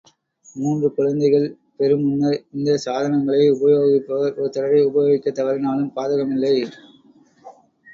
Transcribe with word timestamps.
மூன்று 0.55 0.87
குழந்தைகள் 0.91 1.45
பெறு 1.75 1.97
முன்னர் 1.97 2.39
இந்தச் 2.53 2.83
சாதனங்களை 2.85 3.43
உபயோகிப்பவர் 3.51 4.35
ஒரு 4.35 4.49
தடவை 4.49 4.83
உபயோகிக்கத் 4.85 5.39
தவறினாலும் 5.39 5.95
பாதகமில்லை. 5.95 6.55